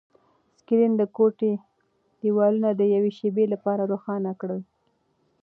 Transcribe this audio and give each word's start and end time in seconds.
سکرین 0.59 0.91
د 0.97 1.03
کوټې 1.15 1.51
دیوالونه 2.21 2.69
د 2.73 2.81
یوې 2.95 3.11
شېبې 3.17 3.45
لپاره 3.53 3.89
روښانه 3.91 4.31
کړل. 4.41 4.61